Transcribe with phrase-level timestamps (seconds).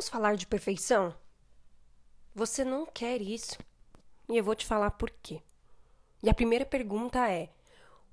[0.00, 1.14] Vamos falar de perfeição?
[2.34, 3.58] Você não quer isso.
[4.30, 5.42] E eu vou te falar por quê.
[6.22, 7.50] E a primeira pergunta é: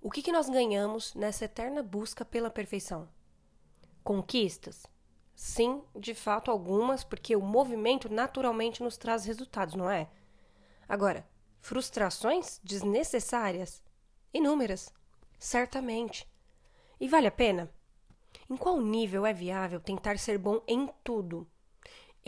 [0.01, 3.07] o que, que nós ganhamos nessa eterna busca pela perfeição?
[4.03, 4.85] Conquistas?
[5.33, 10.09] Sim, de fato, algumas, porque o movimento naturalmente nos traz resultados, não é?
[10.89, 11.25] Agora,
[11.61, 13.81] frustrações desnecessárias?
[14.33, 14.93] Inúmeras,
[15.39, 16.29] certamente.
[16.99, 17.73] E vale a pena?
[18.49, 21.49] Em qual nível é viável tentar ser bom em tudo?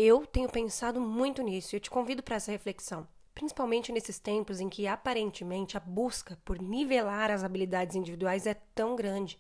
[0.02, 3.06] Eu tenho pensado muito nisso e eu te convido para essa reflexão,
[3.36, 8.96] principalmente nesses tempos em que aparentemente a busca por nivelar as habilidades individuais é tão
[8.96, 9.38] grande.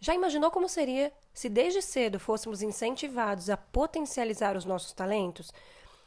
[0.00, 5.52] Já imaginou como seria se desde cedo fôssemos incentivados a potencializar os nossos talentos?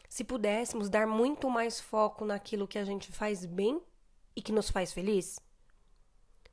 [0.10, 3.82] Se pudéssemos dar muito mais foco naquilo que a gente faz bem
[4.36, 5.40] e que nos faz feliz?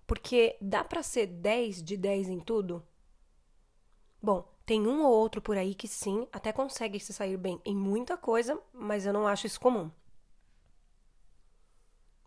[0.07, 2.81] Porque dá para ser 10 de 10 em tudo?
[4.23, 7.75] Bom, tem um ou outro por aí que sim, até consegue se sair bem em
[7.75, 9.91] muita coisa, mas eu não acho isso comum.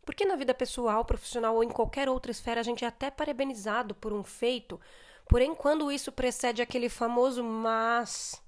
[0.06, 3.96] Porque na vida pessoal, profissional ou em qualquer outra esfera a gente é até parabenizado
[3.96, 4.78] por um feito,
[5.30, 8.44] porém quando isso precede aquele famoso mas,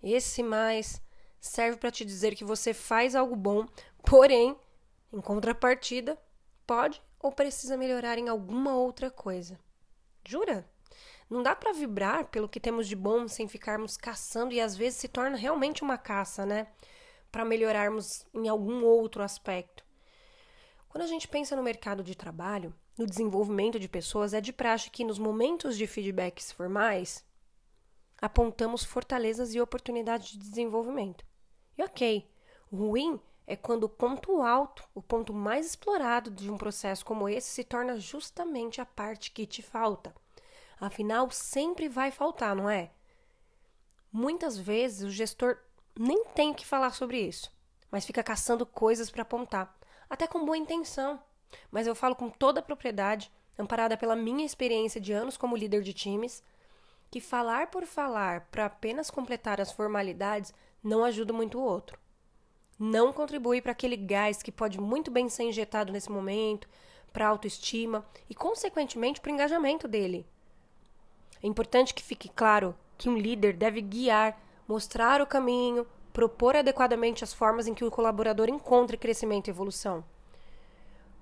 [0.00, 1.02] esse mais
[1.40, 3.66] serve para te dizer que você faz algo bom,
[4.04, 4.56] porém,
[5.12, 6.16] em contrapartida,
[6.64, 9.58] pode ou precisa melhorar em alguma outra coisa.
[10.24, 10.64] Jura?
[11.28, 14.98] Não dá para vibrar pelo que temos de bom sem ficarmos caçando e às vezes
[14.98, 16.68] se torna realmente uma caça, né?
[17.32, 19.84] Para melhorarmos em algum outro aspecto.
[20.88, 24.90] Quando a gente pensa no mercado de trabalho, no desenvolvimento de pessoas, é de praxe
[24.90, 27.24] que nos momentos de feedbacks formais
[28.20, 31.24] apontamos fortalezas e oportunidades de desenvolvimento.
[31.76, 32.26] E ok,
[32.72, 37.48] ruim é quando o ponto alto, o ponto mais explorado de um processo como esse,
[37.48, 40.14] se torna justamente a parte que te falta.
[40.80, 42.90] Afinal, sempre vai faltar, não é?
[44.12, 45.58] Muitas vezes o gestor
[45.98, 47.50] nem tem que falar sobre isso,
[47.90, 49.76] mas fica caçando coisas para apontar,
[50.08, 51.20] até com boa intenção.
[51.70, 55.82] Mas eu falo com toda a propriedade, amparada pela minha experiência de anos como líder
[55.82, 56.42] de times,
[57.10, 60.52] que falar por falar para apenas completar as formalidades
[60.82, 61.98] não ajuda muito o outro
[62.78, 66.68] não contribui para aquele gás que pode muito bem ser injetado nesse momento,
[67.12, 70.26] para a autoestima e, consequentemente, para o engajamento dele.
[71.46, 74.36] É importante que fique claro que um líder deve guiar,
[74.66, 80.04] mostrar o caminho, propor adequadamente as formas em que o colaborador encontre crescimento e evolução.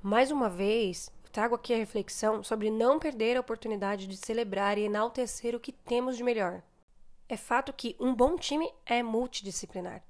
[0.03, 4.85] Mais uma vez, trago aqui a reflexão sobre não perder a oportunidade de celebrar e
[4.85, 6.63] enaltecer o que temos de melhor.
[7.29, 10.03] É fato que um bom time é multidisciplinar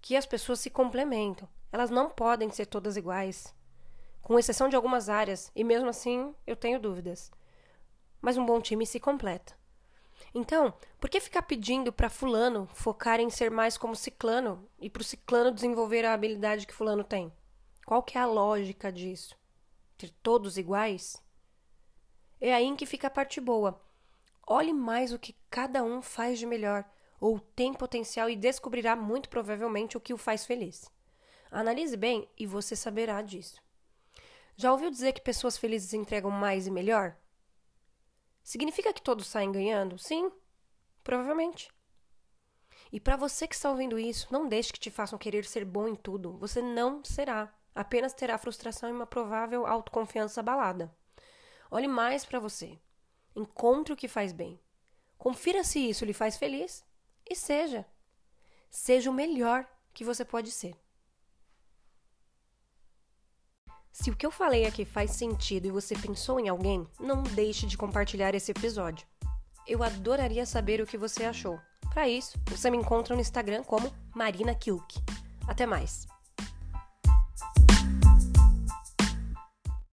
[0.00, 1.48] que as pessoas se complementam.
[1.70, 3.54] Elas não podem ser todas iguais,
[4.22, 7.30] com exceção de algumas áreas, e mesmo assim eu tenho dúvidas.
[8.22, 9.54] Mas um bom time se completa.
[10.34, 15.02] Então, por que ficar pedindo para fulano focar em ser mais como ciclano e para
[15.02, 17.30] o ciclano desenvolver a habilidade que fulano tem?
[17.84, 19.36] Qual que é a lógica disso?
[19.98, 21.22] Ter todos iguais?
[22.40, 23.78] É aí em que fica a parte boa.
[24.46, 26.84] Olhe mais o que cada um faz de melhor
[27.20, 30.90] ou tem potencial e descobrirá muito provavelmente o que o faz feliz.
[31.50, 33.62] Analise bem e você saberá disso.
[34.56, 37.16] Já ouviu dizer que pessoas felizes entregam mais e melhor?
[38.42, 39.98] Significa que todos saem ganhando?
[39.98, 40.30] Sim,
[41.02, 41.70] provavelmente.
[42.92, 45.88] E para você que está ouvindo isso, não deixe que te façam querer ser bom
[45.88, 46.36] em tudo.
[46.38, 47.54] Você não será.
[47.74, 50.94] Apenas terá frustração e uma provável autoconfiança abalada.
[51.70, 52.78] Olhe mais para você.
[53.34, 54.60] Encontre o que faz bem.
[55.16, 56.84] Confira se isso lhe faz feliz
[57.28, 57.86] e seja.
[58.68, 60.76] Seja o melhor que você pode ser.
[63.92, 67.66] Se o que eu falei aqui faz sentido e você pensou em alguém, não deixe
[67.66, 69.06] de compartilhar esse episódio.
[69.66, 71.60] Eu adoraria saber o que você achou.
[71.92, 74.98] Para isso, você me encontra no Instagram como Marina Kilk.
[75.46, 76.11] Até mais!